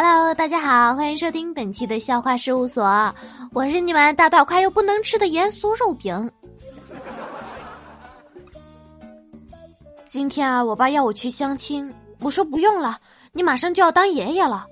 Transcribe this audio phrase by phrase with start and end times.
[0.00, 3.12] Hello，大家好，欢迎收听本期的笑话事务所，
[3.52, 6.30] 我是你们大到快又不能吃的盐酥肉饼。
[10.06, 12.96] 今天啊，我爸要我去相亲，我说不用了，
[13.32, 14.68] 你马上就要当爷爷了。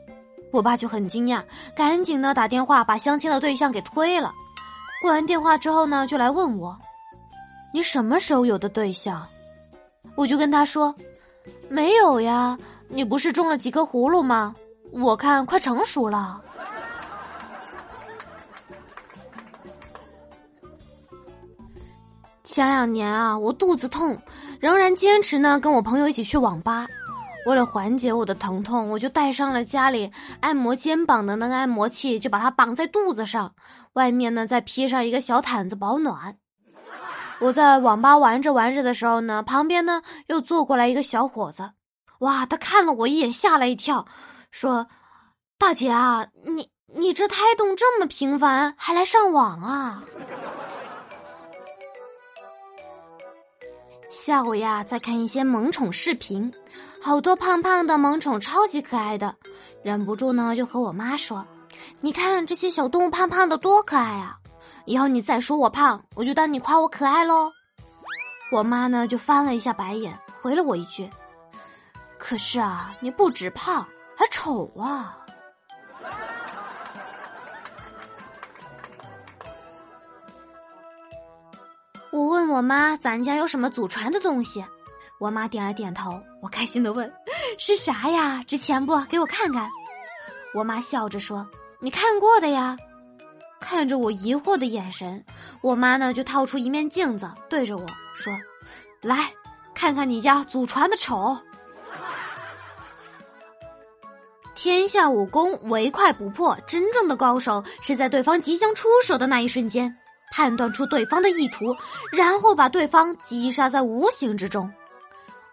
[0.52, 1.42] 我爸就很惊讶，
[1.74, 4.32] 赶紧呢打电话把相亲的对象给推了。
[5.02, 6.78] 挂完电话之后呢，就来问我，
[7.74, 9.26] 你什么时候有的对象？
[10.14, 10.94] 我就跟他说，
[11.68, 12.56] 没有呀，
[12.86, 14.54] 你不是种了几颗葫芦吗？
[15.02, 16.40] 我看快成熟了。
[22.42, 24.16] 前两年啊，我肚子痛，
[24.58, 26.86] 仍然坚持呢跟我朋友一起去网吧。
[27.44, 33.54] 为了缓解我的疼痛，我就带上了家里按摩肩膀的那个按摩器，就把它绑在肚子上，
[33.92, 36.38] 外面呢再披上一个小毯子保暖。
[37.38, 41.72] 我在网吧玩着玩着的时候呢，旁边呢又坐过来一个小伙子，
[42.20, 44.06] 哇，他看了我一眼，吓了一跳。
[44.56, 44.88] 说
[45.60, 50.02] ：“大姐啊，你你这胎动这么频繁，还来上网啊？”
[54.08, 56.54] 下午呀，在看一些萌宠视频，
[57.02, 59.36] 好多胖胖的萌宠，超级可爱的，
[59.82, 61.44] 忍不住呢就和我妈说
[62.00, 64.38] ：“你看这些小动物胖胖的多可爱啊！
[64.86, 67.52] 以后你再说我胖，我就当你夸我可爱喽。”
[68.50, 71.10] 我妈呢就翻了一下白眼，回了我一句
[72.16, 73.86] ：“可是啊，你不止胖。”
[74.16, 75.18] 还丑啊！
[82.10, 84.64] 我问我妈：“咱家有什么祖传的东西？”
[85.20, 86.18] 我妈点了点头。
[86.40, 87.12] 我开心的问
[87.58, 88.42] ：“是啥呀？
[88.46, 88.98] 值钱不？
[89.02, 89.68] 给我看看。”
[90.54, 91.46] 我妈笑着说
[91.80, 92.76] ：“你看过的呀。”
[93.60, 95.24] 看着我疑惑的眼神，
[95.60, 98.32] 我妈呢就掏出一面镜子，对着我说
[99.02, 99.30] ：“来
[99.74, 101.36] 看看你家祖传的丑。”
[104.66, 109.96] 天下武功唯快不破，真正的高手是在对方即将出手的那一瞬间，
[110.32, 111.72] 判断出对方的意图，
[112.10, 114.68] 然后把对方击杀在无形之中。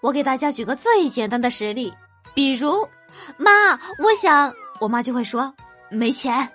[0.01, 1.93] 我给大家举个最简单的实例，
[2.33, 2.87] 比如，
[3.37, 5.53] 妈，我想，我妈就会说，
[5.91, 6.49] 没钱。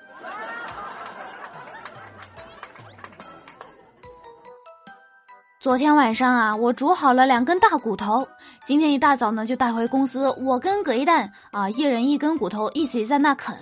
[5.61, 8.25] 昨天晚上啊，我煮好了两根大骨头。
[8.65, 10.31] 今天一大早呢，就带回公司。
[10.39, 13.57] 我跟葛一蛋啊，一人一根骨头，一起在那啃。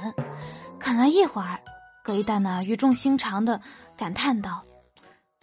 [0.78, 1.58] 啃了一会儿，
[2.04, 3.58] 葛一蛋呢语重心长的
[3.96, 4.62] 感叹道：“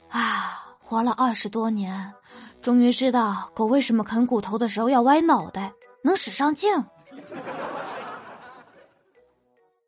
[0.09, 2.13] 啊，活了二十多年，
[2.61, 6.71] 终于知道狗为什么啃骨头的时候要歪脑袋，能使上劲。”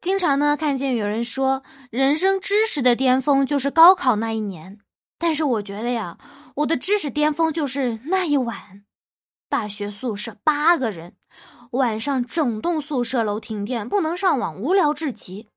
[0.01, 1.61] 经常呢，看见有人说，
[1.91, 4.79] 人生知识的巅峰就是高考那一年。
[5.17, 6.17] 但是我觉得呀，
[6.55, 8.83] 我的知识巅峰就是那一晚，
[9.49, 11.13] 大学宿舍八个人，
[11.71, 15.47] 晚上整栋宿舍楼停电，不能上网，无聊至极。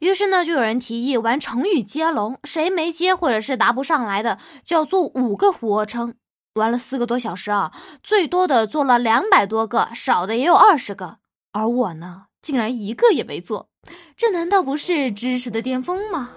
[0.00, 6.14] 于是呢，就有人提议玩成语接龙，谁没接或者是答不上来的，就要做五个俯卧撑。
[6.54, 11.18] 玩了四个多小时啊，最多的做了两百多个，少的也有二十个。
[11.52, 13.68] 而我呢，竟然一个也没做，
[14.16, 16.30] 这难道不是知识的巅峰吗？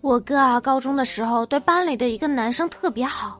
[0.00, 3.38] 我哥啊，高中的时候对班里的一个男生特别好，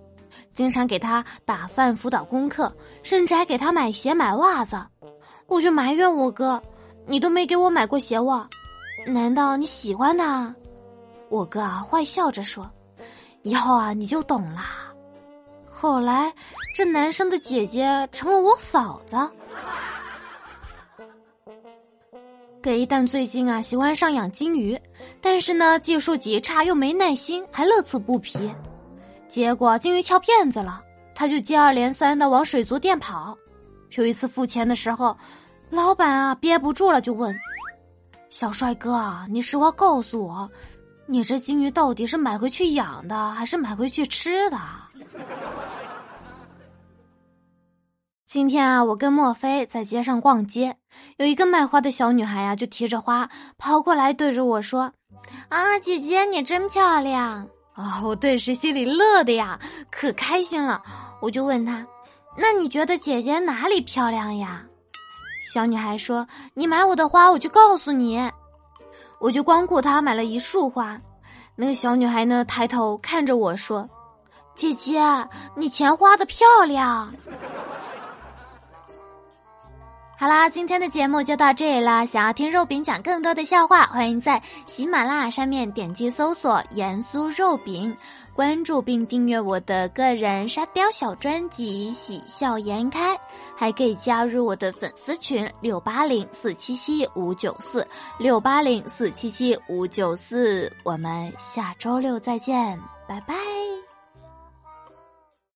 [0.55, 2.73] 经常给他打饭、辅导功课，
[3.03, 4.77] 甚至还给他买鞋、买袜子。
[5.47, 6.63] 我就埋怨我哥
[7.07, 8.49] ：“你都没给我买过鞋袜，
[9.07, 10.55] 难道你喜欢他？”
[11.31, 12.71] 我哥啊，坏笑着说
[13.43, 14.67] ：“以后啊，你就懂啦。”
[15.73, 16.33] 后来，
[16.77, 19.17] 这男生的姐姐成了我嫂子。
[22.63, 24.79] 给一蛋最近啊喜欢上养金鱼，
[25.21, 28.51] 但是呢技术极差又没耐心，还乐此不疲。
[29.29, 30.83] 结果金鱼翘辫子了，
[31.15, 33.37] 他就接二连三的往水族店跑。
[33.97, 35.17] 有一次付钱的时候，
[35.71, 37.35] 老板啊憋不住了，就问
[38.29, 40.49] ：“小帅哥啊，你实话告诉我，
[41.07, 44.59] 你这金鱼到底是买回去养的，还是买回去吃的？”
[48.31, 50.77] 今天啊，我跟莫非在街上逛街，
[51.17, 53.29] 有一个卖花的小女孩呀，就提着花
[53.59, 54.93] 跑过来，对着我说
[55.51, 57.45] ：“啊，姐姐你真漂亮
[57.75, 59.59] 啊！”我顿时心里乐的呀，
[59.91, 60.81] 可开心了。
[61.21, 61.85] 我就问她
[62.39, 64.63] ：“那你觉得姐姐哪里漂亮呀？”
[65.53, 66.25] 小女孩说
[66.55, 68.31] ：“你买我的花，我就告诉你。”
[69.19, 70.97] 我就光顾她买了一束花。
[71.57, 73.91] 那个小女孩呢，抬头看着我说
[74.55, 75.03] ：“姐姐，
[75.57, 77.13] 你钱花的漂亮。”
[80.21, 82.05] 好啦，今天的节目就到这里啦。
[82.05, 87.97] 想要听肉饼讲更多的笑话，欢迎在喜马拉雅上面点击搜索“盐酥肉饼”，
[88.37, 93.15] 关注并订阅我的个人沙雕小专辑《喜笑颜开》，
[93.57, 97.89] 还可以加入我的粉丝群六八零四七七五九四
[98.19, 100.71] 六八零四七七五九四。
[100.83, 102.79] 我们下周六再见，
[103.09, 103.70] 拜拜。